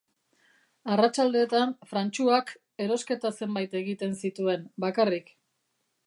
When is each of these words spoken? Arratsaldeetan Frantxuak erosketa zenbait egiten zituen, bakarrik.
Arratsaldeetan 0.93 1.73
Frantxuak 1.91 2.49
erosketa 2.85 3.31
zenbait 3.41 3.75
egiten 3.81 4.17
zituen, 4.23 4.65
bakarrik. 4.87 5.29